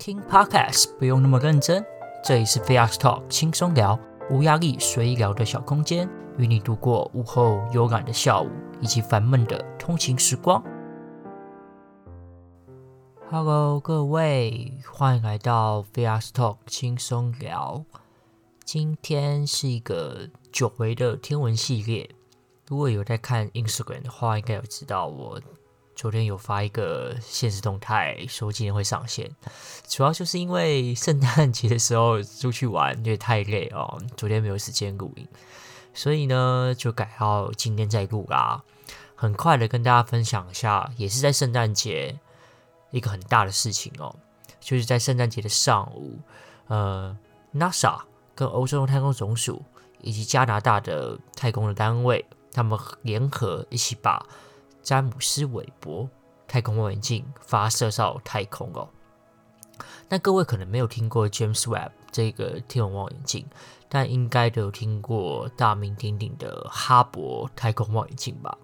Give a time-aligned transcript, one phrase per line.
[0.00, 1.84] 听 Podcast 不用那么认真，
[2.24, 8.48] 这里是 Fast Talk 轻松聊，无压力随意聊的小空间，与你度过午后悠然的下午
[8.80, 10.64] 以及烦闷的通勤时光。
[13.28, 17.84] Hello，各位，欢迎来到 Fast Talk 轻松聊。
[18.64, 22.08] 今天是一个久违的天文系列。
[22.68, 25.38] 如果有在看 Instagram 的话，应该有知道我
[26.00, 29.30] 昨天有发一个限时动态，说今天会上线。
[29.86, 35.28] 主要就是因为圣诞节的时候出去玩，因为太累哦，昨天没有时间录音，
[35.92, 38.64] 所以呢就改到今天再录啦。
[39.14, 42.18] 很快的跟大家分享一下，也是在圣诞节
[42.92, 44.16] 一个很大的事情哦，
[44.58, 46.18] 就是在圣诞节的上午，
[46.68, 47.14] 呃
[47.54, 48.00] ，NASA
[48.34, 49.62] 跟欧洲太空总署
[50.00, 52.24] 以及加拿大的太空的单位。
[52.52, 54.26] 他们联合一起把
[54.82, 56.08] 詹姆斯韦伯
[56.46, 58.88] 太空望远镜发射到太空哦。
[60.08, 63.46] 那各位可能没有听过 James Webb 这个天文望远镜，
[63.88, 68.58] 但应该都有听过大名鼎鼎的哈勃太空望远镜吧？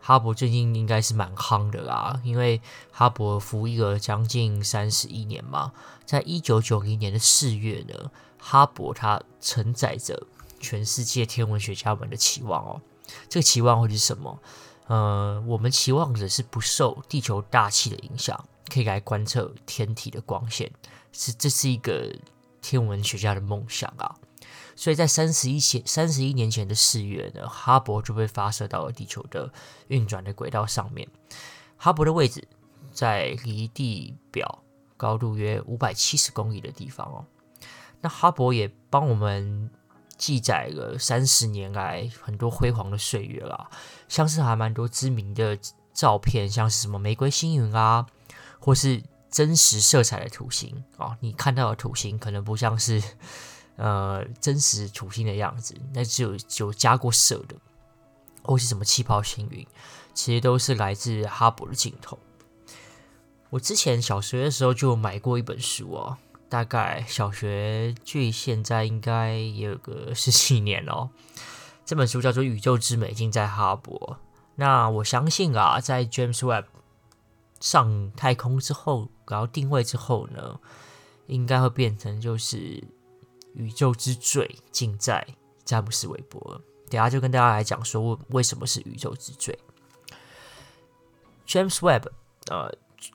[0.00, 2.60] 哈勃最近应该是蛮夯的啦，因为
[2.90, 5.72] 哈勃服役了将近三十一年嘛。
[6.04, 10.26] 在一九九零年的四月呢，哈勃它承载着。
[10.64, 12.80] 全世界天文学家们的期望哦，
[13.28, 14.38] 这个期望会是什么？
[14.92, 18.38] 呃，我们期望的是不受地球大气的影响，
[18.70, 20.70] 可以来观测天体的光线，
[21.12, 22.14] 是这是一个
[22.60, 24.14] 天文学家的梦想啊。
[24.76, 29.50] 所以在三十一前三十一年前的四月呢，哈勃就被发射到了地球的
[29.88, 31.08] 运转的轨道上面。
[31.78, 32.46] 哈勃的位置
[32.92, 34.62] 在离地表
[34.98, 37.24] 高度约五百七十公里的地方哦。
[38.02, 39.70] 那哈勃也帮我们。
[40.22, 43.68] 记载了三十年来很多辉煌的岁月啦，
[44.06, 45.58] 像是还蛮多知名的
[45.92, 48.06] 照片，像是什么玫瑰星云啊，
[48.60, 51.16] 或是真实色彩的土星啊。
[51.18, 53.02] 你看到的土星可能不像是
[53.74, 57.56] 呃真实土星的样子，那只有有加过色的，
[58.44, 59.66] 或是什么气泡星云，
[60.14, 62.16] 其实都是来自哈勃的镜头。
[63.50, 66.16] 我之前小学的时候就买过一本书哦。
[66.52, 71.08] 大概小学距现在应该也有个十几年哦。
[71.82, 74.18] 这本书叫做《宇宙之美》，尽在哈勃。
[74.56, 76.66] 那我相信啊，在 James Webb
[77.58, 80.60] 上太空之后，然后定位之后呢，
[81.26, 82.84] 应该会变成就是
[83.54, 85.26] 宇宙之最，尽在
[85.64, 86.60] 詹姆斯韦伯。
[86.90, 89.58] 等下就跟大家来讲说，为什么是宇宙之最。
[91.46, 92.08] James Webb，
[92.50, 92.70] 呃。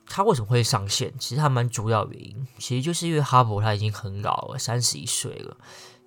[0.06, 1.12] 他为什么会上线？
[1.18, 5.56] 其实他蛮主要原因，其实就是因为哈勃他已经很老了，三十一岁了。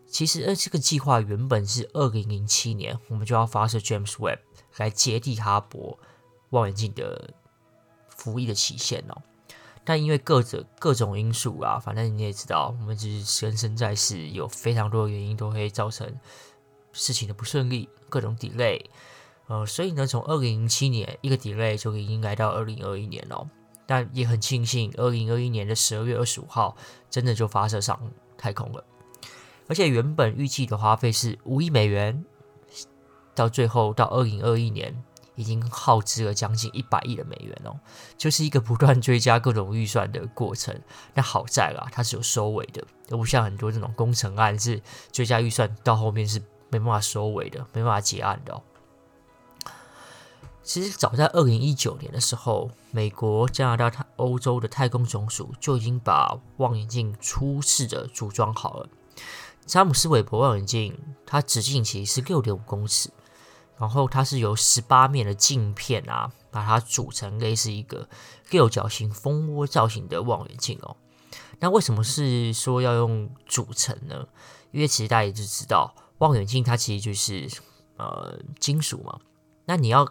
[0.08, 4.40] 其实，呃，这个计划原本是二零零七年我们就要发射 James Webb
[4.78, 5.98] 来接替哈勃
[6.50, 7.34] 望远镜的
[8.10, 9.22] 服役的期限哦。
[9.86, 16.14] 但因为各种各种因素啊，反正你也知道，我们只是人生在世，有非常多的原因都会造成
[16.92, 18.82] 事情的不顺利，各种 delay。
[19.48, 23.50] 呃，所以呢，从二零零七年一个 delay 就已经来到二零二一年了。
[23.86, 26.76] 但也很庆幸，二零二一年的十二月二十五号，
[27.10, 28.00] 真的就发射上
[28.38, 28.84] 太空了。
[29.68, 32.26] 而且原本预计的花费是五亿美元，
[33.34, 35.04] 到最后到二零二一年，
[35.36, 37.80] 已经耗资了将近一百亿的美元哦，
[38.18, 40.78] 就是一个不断追加各种预算的过程。
[41.14, 44.82] 那好在啦，它是有收尾的，而不像很多这种工程案是
[45.12, 48.62] 追加预算到后面是没办法收尾的，没办法结案的哦。
[50.64, 58.88] 其实早在二零一九年的时候，美国、加拿大、太欧洲的太空总署就已经把望远镜初试着组装好了。
[59.66, 63.10] 詹姆斯韦伯望远镜，它直径其实是六点五公尺，
[63.78, 68.08] 然后它是由十八面的镜片啊，把它组成类似一个
[68.52, 70.96] 六角形蜂窝造型的望远镜哦。
[71.60, 74.28] 那为什么是说要用组成呢？
[74.72, 77.50] 因为其实大家也就知道，望远镜它其实就是
[77.98, 79.20] 呃金属嘛，
[79.66, 80.08] 那你要。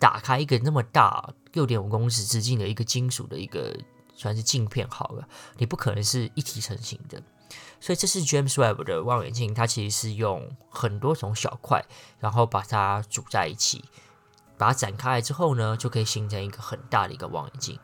[0.00, 3.76] 打开一个那么大六点五公尺直径的一个金属的一个
[4.14, 5.28] 算是镜片好了，
[5.58, 7.22] 你不可能是一体成型的，
[7.80, 11.84] 所以这是 James Webb 的望远镜，它其实是用很多种小块，
[12.18, 13.84] 然后把它组在一起，
[14.56, 17.78] 把它展开来之后呢，就可以形成一个很大的一个望远镜。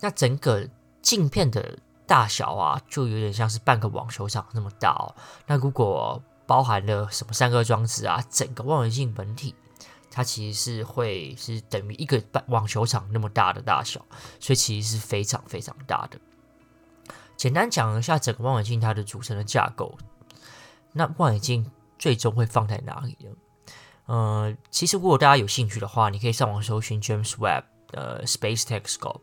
[0.00, 0.68] 那整个
[1.00, 5.14] 镜片的大小啊，就有点像是半个网球场那么大哦。
[5.46, 9.54] 那如果包含了什么三个装置啊，整个望远镜本体。
[10.16, 14.00] 它其实是会是等于一个半网球场那么大的大小，
[14.40, 16.18] 所以其实是非常非常大的。
[17.36, 19.98] 简单讲一下整个望远镜它的组成的架构。
[20.94, 23.30] 那望远镜最终会放在哪里呢？
[24.06, 29.20] 呃，其实如果大家有兴趣的话，你可以上网搜寻 James Webb 的 Space Telescope，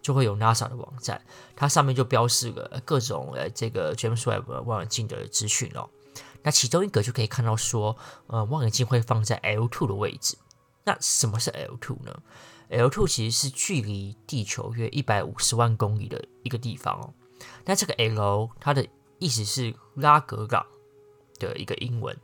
[0.00, 1.20] 就会有 NASA 的网站，
[1.56, 5.90] 它上面就标示了各种呃这个 James Webb 望远镜的资讯哦。
[6.42, 7.96] 那其中一个就可以看到说，
[8.28, 10.36] 呃，望远镜会放在 L2 的位置。
[10.84, 12.22] 那什么是 L2 呢
[12.70, 17.12] ？L2 其实是距离地球约一百五十万公里的一个地方哦。
[17.64, 18.86] 那这个 L 它的
[19.18, 20.64] 意思是拉格朗
[21.38, 22.16] 的一个英文。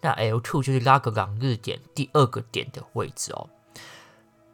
[0.00, 3.50] 那 L2 就是拉格朗日点第二个点的位置哦。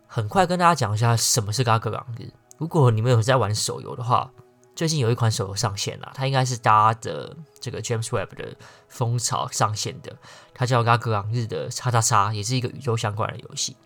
[0.06, 2.32] 很快跟大家讲一下什么是拉格朗日。
[2.58, 4.30] 如果你们有在玩手游的话，
[4.74, 8.56] 最近有一款手游上线了，它应该是搭的这个 James Webb 的
[8.88, 10.16] 风潮上线的，
[10.54, 13.76] 它叫拉格朗日的叉叉叉，也是一个宇宙相关的游戏。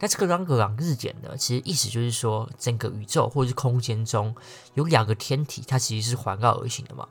[0.00, 4.34] 那这个拉格朗日点呢，其实意思就是说，整个宇宙或者是空间中
[4.74, 7.08] 有两个天体，它其实是环绕而行的嘛。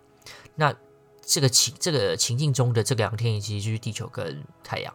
[0.55, 0.73] 那
[1.21, 4.93] 这个情这个情境中的这两个天体，其实就是地球跟太阳。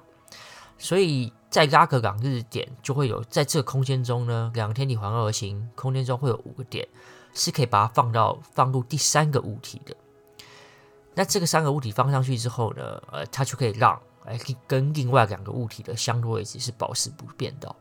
[0.79, 6.87] 所以在拉格朗日点就会有在这个空间中呢，两个天体环绕而行，空间中会有五个点。
[7.33, 9.95] 是可以把它放到放入第三个物体的。
[11.15, 17.75] 那这个三个物体放上去之后呢，呃，它就可以让哎跟另外两个物体的相对位置是保持不变的。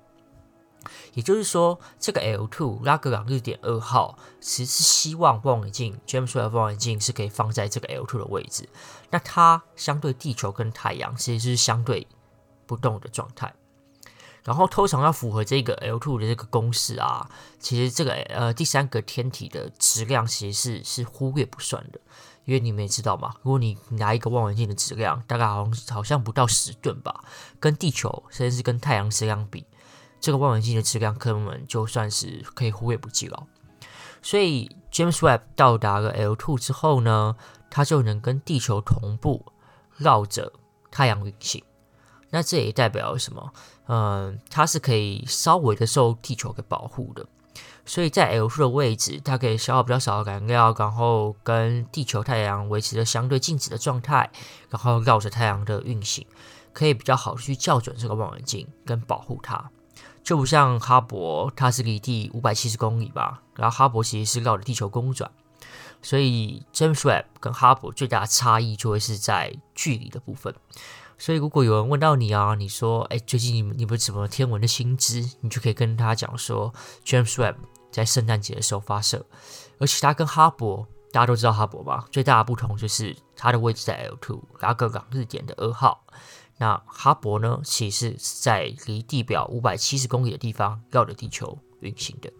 [1.13, 8.68] 也就是说，这个 L2 拉格朗日点二号其实是希望望远镜 James Webb 望远镜是可以放在这个 L2 的位置。
[9.12, 12.07] 那它相对地球跟太阳其实是相对
[12.65, 13.53] 不动的状态。
[14.44, 17.30] 然后通常要符合这个 L2 的这个公式啊，
[17.60, 22.00] 其实这个呃第三个天体的质量其实是是忽略不算的，
[22.46, 27.24] 因为你们也知道嘛，如果你拿一个望远镜的质量，大概好像好像不到十吨吧，
[27.60, 29.66] 跟地球甚至是跟太阳质量比，
[30.20, 33.46] 这个望远镜的质量根本就算是可以忽略不计了。
[34.24, 37.36] 所以 James Webb 到达了 L2 之后呢，
[37.70, 39.46] 它就能跟地球同步
[39.98, 40.54] 绕着
[40.90, 41.64] 太阳运行。
[42.31, 43.54] 那这也代表什么？
[43.88, 47.25] 嗯，它是可以稍微的受地球给保护的，
[47.86, 54.30] 所以在 L2 的位置，它可以消耗比较少的燃料，然后跟地球、太阳维持着相对静止的状态，
[54.69, 56.25] 然后绕着太阳的运行，
[56.72, 59.69] 可以比较好去校准这个望远镜跟保护它。
[60.24, 65.30] 就不像哈勃，它是离地五百七十公里吧，然后哈勃其实是绕着地球公转，
[66.01, 70.54] 所以 James Webb 跟哈勃最大的差异就会是在距离的部分。
[71.22, 76.74] 所以，如果有人问到你啊，你说，哎，最近你你们什么天文的新知，你就可以跟他讲说
[77.06, 77.58] ，James Webb
[77.92, 79.24] 在圣诞节的时候发射，
[79.78, 86.04] 而且它跟哈勃，大家都知道哈勃吧，最大的不同就是它的位置在 L2 拉格朗日点的二号。
[86.58, 92.34] 那哈勃呢，其实是在离地表五百七十公里的地方绕着地球运行的。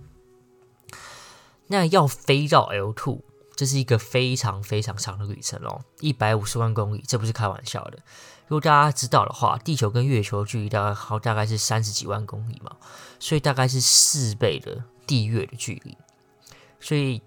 [1.68, 3.20] 那要飞到 L2，
[3.62, 8.00] 这是一个非常非常长的旅程哦，一百五十万公里，这不是开玩笑的。
[8.48, 12.76] 如果大家知道的话，地球跟月球距离大概好大概是三十几万公里嘛，
[13.20, 15.96] 所以大概是四倍的地月的距离，
[16.80, 17.22] 所以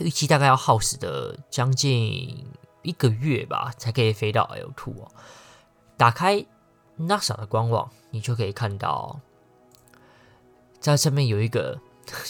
[0.00, 2.44] 预计大概要耗时的将近
[2.82, 5.08] 一个月吧，才可以飞到 L2 哦。
[5.96, 6.44] 打开
[6.98, 9.20] NASA 的官网，你就可以看到，
[10.80, 11.80] 在上面有一个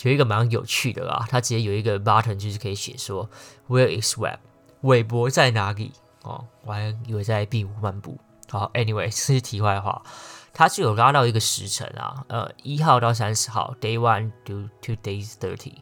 [0.04, 3.28] 有一个蛮有趣的啦，它直接有一个 button，就是可以写说
[3.68, 4.38] Where is Web？
[4.82, 5.92] 韦伯在哪里？
[6.22, 8.18] 哦，我还以为在壁屋漫步。
[8.48, 10.02] 好，Anyway，这是题外话。
[10.52, 15.74] 它是有拉到一个时辰啊，呃，一号到三十号，Day One to to Day Thirty。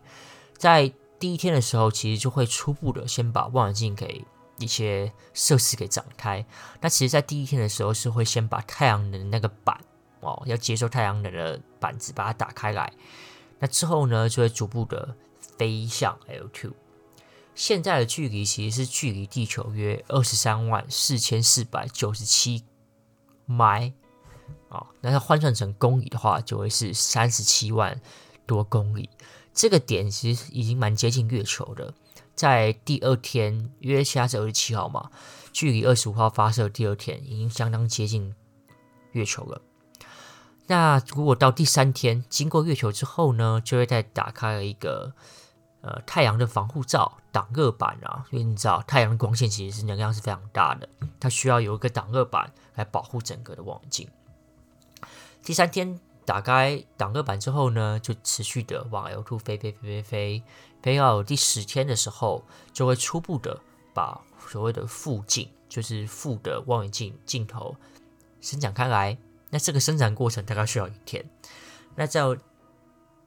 [0.58, 4.24] 在第一天的时候，其实就会初步的先把望远镜给
[4.58, 6.44] 一些设施给展开。
[6.80, 9.78] 那其实，在第一天的时候，是会先把太阳能那个板
[10.20, 12.92] 哦，要接收太阳能的板子，把它打开来。
[13.58, 15.16] 那之后呢，就会逐步的
[15.56, 16.72] 飞向 L2。
[17.54, 22.64] 现在的距离其实是距离地球约二十三万四千四百九十七
[23.46, 23.94] 迈
[24.68, 27.98] 啊，那它换算成公里的话，就会是三十七万
[28.44, 29.08] 多公里。
[29.54, 31.94] 这个点其实已经蛮接近月球的，
[32.34, 35.10] 在第二天，约现在是二十七号嘛，
[35.50, 38.34] 距离二十五号发射的第二天已经相当接近
[39.12, 39.62] 月球了。
[40.66, 45.12] 那如果到第三天经过月球之后呢，就会再打开了一个。
[45.82, 50.88] 呃，太阳的防护罩挡热板啊，因为你知道太阳的光线其实是能量是非常大的，
[51.20, 54.08] 它需要有一个挡热板来保护整个的望远镜。
[55.44, 60.42] 第三天打开挡热板之后呢，就持续的往 L2 飞飞飞飞飞，
[60.82, 63.60] 飞到第十天的时候，就会初步的
[63.94, 67.76] 把所谓的副镜，就是副的望远镜镜头
[68.40, 69.16] 伸展开来。
[69.50, 71.28] 那这个生产过程大概需要一天。
[71.94, 72.20] 那在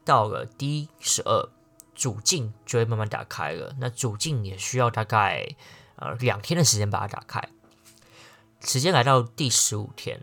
[0.04, 1.48] 到了 D 十二。
[1.92, 5.46] 主镜就会慢慢打开了，那主镜也需要大概
[5.96, 7.46] 呃两天的时间把它打开。
[8.64, 10.22] 时间来到第十五天，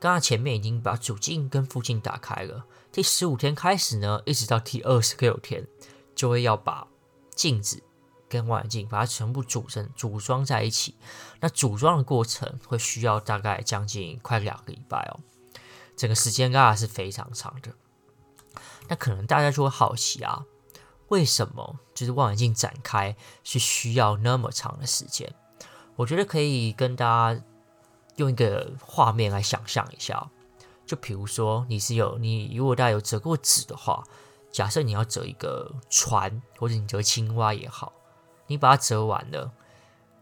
[0.00, 5.68] 刚刚前面已经把主镜跟副镜打开了，第十五天开始呢，一直到第二十六天，
[6.16, 6.88] 就会要把
[7.36, 7.84] 镜子
[8.28, 10.94] 跟望远镜把它全部组成组装在一起。
[11.40, 15.20] 那组装的过程会需要大概将近快两个礼拜哦，
[15.96, 17.72] 整个时间大概是非常长的。
[18.88, 20.44] 那可能大家就会好奇啊，
[21.08, 25.34] 为什么就是望远镜展开是需要那么长的时间？
[25.96, 27.42] 我觉得可以跟大家
[28.16, 30.30] 用一个画面来想象一下。
[30.84, 34.04] 就比如说，你是有你如果大家有折过纸的话，
[34.52, 37.92] 假设你要折一个船，或者你折青蛙也好，
[38.46, 39.52] 你把它折完了，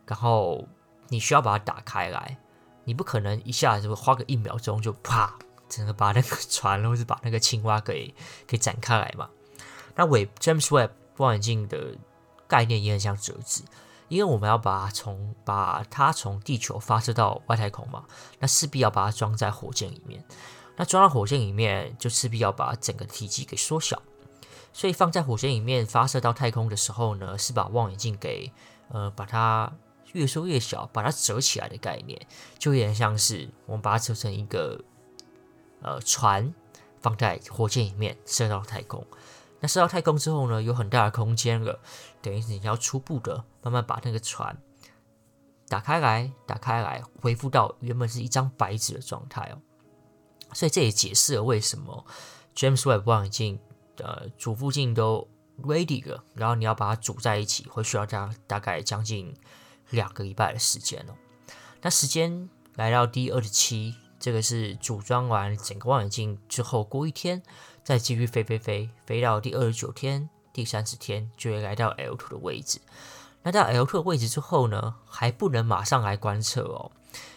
[0.07, 0.67] 然后
[1.09, 2.39] 你需要把它打开来，
[2.85, 5.35] 你不可能一下子花个一秒钟就啪，
[5.69, 8.15] 整个把那个船或者把那个青蛙给
[8.47, 9.29] 给展开来嘛。
[9.95, 11.97] 那韦 James Webb 望远镜的
[12.49, 13.63] 概念也很像折纸。
[14.09, 18.05] 因为我们要把它从把它从地球发射到外太空嘛，
[18.39, 20.23] 那势必要把它装在火箭里面。
[20.77, 24.01] 那装到火箭里面，就势必要把整个体积给缩小。
[24.75, 28.53] 所以放在火箭里面发射到太空的时候呢，是把望远镜给
[28.89, 29.73] 呃把它
[30.13, 32.27] 越缩越小，把它折起来的概念，
[32.59, 34.85] 就有点像是我们把它折成一个
[35.81, 36.53] 呃船，
[37.01, 39.07] 放在火箭里面射到太空。
[39.61, 41.81] 那射到太空之后呢，有很大的空间了，
[42.21, 44.59] 等于是你要初步的慢慢把那个船
[45.69, 49.63] 打开来，打开来，恢复到原本是一张白纸的状态哦。
[50.53, 52.05] 所以这也解释了为什么
[52.55, 53.59] James Webb 望远镜
[53.97, 55.27] 的主副镜都
[55.63, 59.35] ready 了，然后你要把它组在一起，会需要大大概将近
[59.91, 61.15] 两个礼拜的时间哦。
[61.83, 67.43] 那时间来到第二十七，这个是组装完整个望远镜之后，过一天。
[67.85, 72.81] 再继续飞飞飞，飞到第二十九天、第三十天，就会来到 L two 的位置。
[73.43, 76.91] 那到 L two 的位置之后呢，还不能马上来观测哦，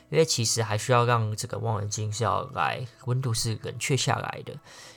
[0.10, 4.54] 因为其实还需要让这个望远镜是要来温度是冷却下来的。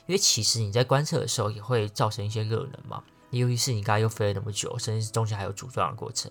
[0.07, 6.31] 因为其实你在观测的时候也会造成一些热能嘛，尤其是你刚才又飞了那么久，甚至中间还有组装的过程，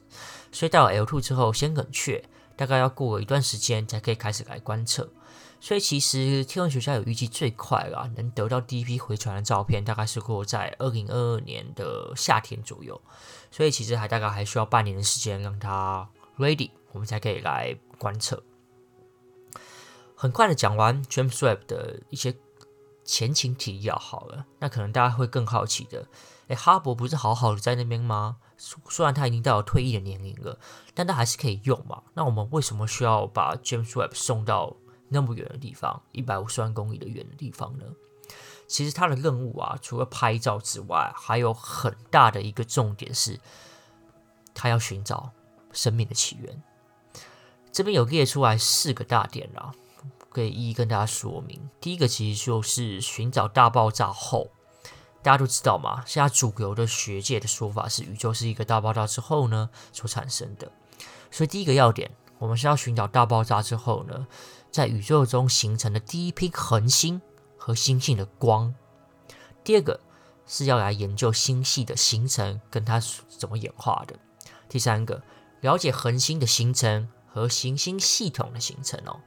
[0.52, 2.24] 所以到了 L2 之后先冷却，
[2.56, 5.10] 大概要过一段时间才可以开始来观测。
[5.62, 13.02] 所以其实天文学家有预计最快啦，能得到第一批回传的照片，大概是过在二零二二年的夏天左右。
[13.52, 16.08] 所以其实还大概还需要半年的时间让它
[16.38, 18.42] ready，我们才可以来观测。
[20.22, 22.36] 很快的讲完 James Webb 的一些
[23.06, 26.06] 前情提要好了，那可能大家会更好奇的，
[26.50, 28.36] 诶，哈勃不是好好的在那边吗？
[28.58, 30.60] 虽然他已经到了退役的年龄了，
[30.94, 32.04] 但他还是可以用嘛。
[32.16, 34.76] 那我们为什么需要把 James Webb 送到
[35.08, 37.86] 那么远的地方，一百五十万公里的远的地方呢？
[38.68, 43.40] 其实他的任务啊，除了拍照之外，还有很大的一个重点是，
[44.54, 45.32] 他要寻找
[45.72, 46.62] 生命的起源。
[47.72, 49.72] 这边有列出来四个大点啦，
[50.30, 51.70] 可以一一跟大家说明。
[51.82, 54.52] 第一个其实就是寻找大爆炸后，
[55.22, 60.72] 大家都知道嘛，现在主流的学界的说法是，宇宙是一个大爆炸之后呢所产生的。
[61.32, 64.28] 所以第一个要点，我们是要寻找大爆炸之后呢，
[64.72, 67.22] 在宇宙中形成的第一批恒星
[67.58, 68.74] 和星系的光。
[69.64, 70.00] 第二个
[70.48, 74.16] 是要来研究星系的形成跟它怎么演化的。
[74.68, 75.22] 第三个，
[75.62, 79.20] 了解恒星的形成和行星系统的形成哦，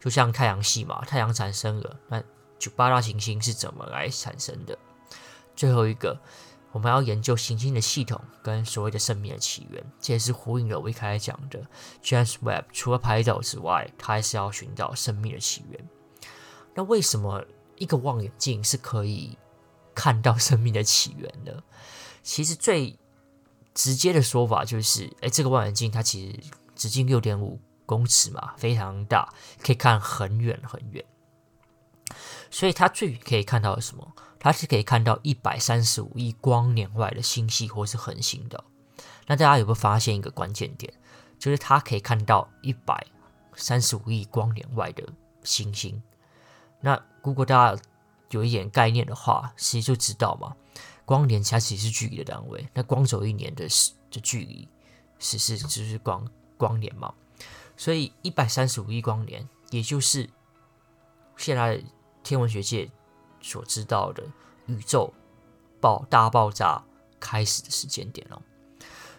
[0.00, 2.22] 就像太阳系嘛，太阳产生了，那
[2.58, 4.78] 就八大行星是怎么来产生的？
[5.56, 6.18] 最后一个。
[6.70, 11.58] 我们要研究行星的系统跟所谓的生命的起源，这也是呼应了我一开始讲的
[12.04, 15.88] ，James Webb 除了拍照之外，他还是要寻找生命的起源。
[16.74, 17.42] 那为什么
[17.76, 19.36] 一个望远镜是可以
[19.94, 21.62] 看到生命的起源呢？
[22.22, 22.98] 其实最
[23.72, 29.32] 直接的说法就是，哎，这个望远镜它其实直径六点五公尺嘛，非常大，
[29.64, 31.02] 可以看很远很远。
[32.50, 34.12] 所以它最可以看到什么？
[34.38, 38.62] 它是可以看到一百三十五亿光年外的星系或是恒星的。
[39.26, 40.92] 那大家有没有发现一个关键点？
[41.38, 43.06] 就是它可以看到一百
[43.56, 45.02] 三十五亿光年外的
[45.42, 46.02] 星星。
[46.80, 47.82] 那如果大家
[48.30, 50.54] 有一点概念的话，其实就知道嘛，
[51.04, 52.68] 光年它其实是距离的单位。
[52.74, 54.68] 那光走一年的时的距离，
[55.18, 56.26] 是是就是光
[56.56, 57.12] 光年嘛。
[57.78, 60.28] 所以一百三十五亿光年，也就是
[61.38, 61.82] 现在
[62.22, 62.90] 天文学界。
[63.40, 64.24] 所知道的
[64.66, 65.14] 宇宙
[65.80, 66.82] 爆大爆炸
[67.20, 68.42] 开始的时间点哦，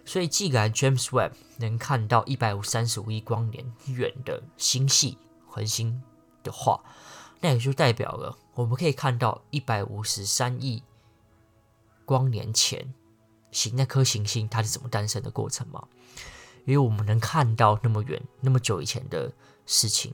[0.03, 6.03] 所以既然 James Webb 能看到一百三十五亿光年远的星系恒星
[6.43, 6.83] 的话，
[7.39, 10.83] 那也就代表了我们可以看到一百五十三亿
[12.03, 12.93] 光年前
[13.51, 15.87] 行那颗行星它是怎么诞生的过程吗？
[16.69, 19.31] 因为我们能看到那么远那么久以前的
[19.65, 20.13] 事情，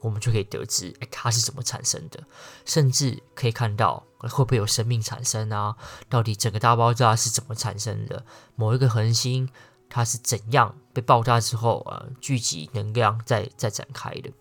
[0.00, 2.24] 我们就可以得知，哎，它是怎么产生的，
[2.64, 5.76] 甚至可以看到会不会有生命产生啊？
[6.08, 8.24] 到底整个大爆炸是怎么产生的？
[8.56, 9.46] 某一个恒星
[9.90, 14.32] 它是怎样被爆炸之后啊，聚集能量再再展开的？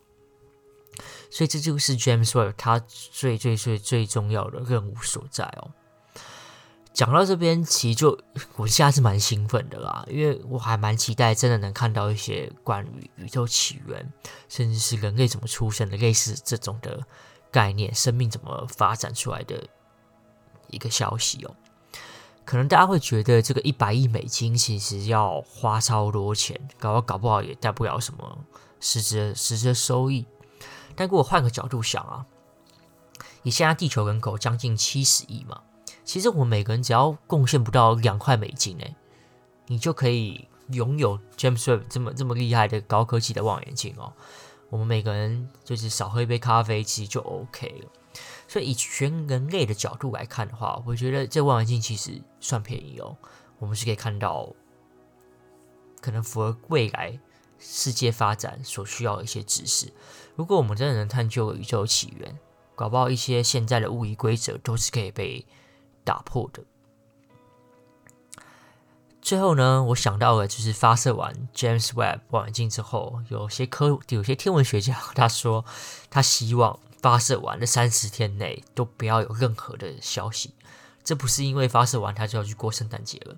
[1.29, 5.72] 所以这就是 James Webb 它最最最最重要的任务所在哦。
[6.93, 8.19] 讲到这边，其实就
[8.57, 14.12] 我现在是蛮兴奋的啦，因为我还蛮期待真的能看到一些关于宇宙起源，
[14.50, 17.01] 甚至是人类怎么出生的，类似这种的
[17.50, 19.67] 概念，生命怎么发展出来的
[20.67, 21.55] 一个消息哦。
[22.43, 28.39] 可能大家会觉得这个一百亿美金其实要花超多钱，搞搞不好也带不了什么
[28.81, 30.25] 实质实质收益。
[30.95, 32.25] 但如果换个角度想啊，
[33.43, 35.62] 以现在地球人口将近七十亿嘛。
[36.12, 38.96] 其实我们每个人只要贡献不到两块美金，哎，
[39.68, 44.12] 你就可以拥有 James Webb 这么这么厉害的高科技的望远镜哦。
[44.70, 47.89] 我们每个人就是少喝一杯咖啡，其实就 OK 了。
[48.46, 53.15] 所以以全人类的角度来看的话，我觉得这望远镜其实算便宜哦。
[53.60, 54.50] 我们是可以看到
[56.01, 57.18] 可能符合未来
[57.58, 59.89] 世界发展所需要的一些知识。
[60.36, 62.38] 如果我们真的能探究宇宙起源，
[62.75, 65.46] 搞不好一些现在的物理规则都是可以被
[66.03, 66.63] 打破的。
[69.22, 75.63] 最后呢，我想到了，就是发射完 James Webb 望远镜之后，有些科有些天文学家他说，
[76.10, 80.55] 他希望发射完的三十天内都不要有任何的消息。
[81.03, 83.36] 这不是因为发射完他就要去过圣诞节了，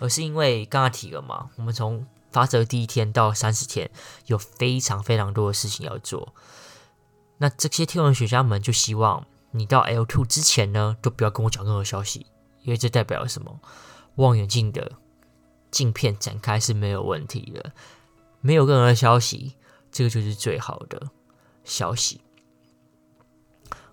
[0.00, 3.90] 而是因为刚刚提了嘛，我们从发射第一天到三十天，
[4.26, 6.34] 有非常非常多的事情要做。
[7.36, 9.26] 那这些天文学家们就希望。
[9.50, 12.26] 你到 L2 之前呢，都不要跟我讲任何消息，
[12.62, 13.60] 因为这代表什么？
[14.16, 14.92] 望远镜的
[15.70, 17.72] 镜片展开是没有问题的，
[18.40, 19.54] 没有任何消息，
[19.92, 21.10] 这个就是最好的
[21.62, 22.20] 消息。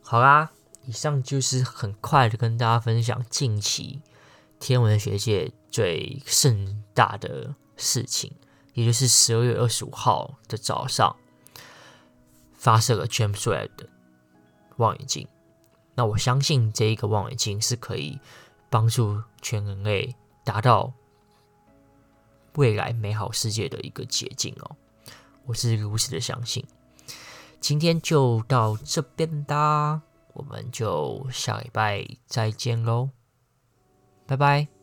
[0.01, 0.51] 好啦，
[0.85, 4.01] 以上就是很快的跟大家分享近期
[4.59, 8.33] 天文学界最盛大的事情，
[8.74, 11.15] 也就是十二月二十五号的早上
[12.53, 13.87] 发射了 James Webb 的
[14.77, 15.27] 望远镜。
[15.96, 18.20] 那我相信这一个望远镜是可以
[18.70, 20.92] 帮助全人类达到
[22.55, 24.75] 未来美好世界的一个捷径哦，
[25.46, 26.66] 我是如此的相信。
[27.60, 30.01] 今天就到这边啦，
[30.34, 33.10] 我们就下礼拜再见喽，
[34.27, 34.75] 拜拜。